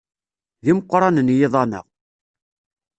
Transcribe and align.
D 0.63 0.65
imeqranen 0.71 1.33
yiḍan-a. 1.37 1.81